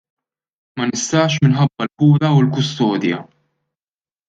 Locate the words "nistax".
0.91-1.37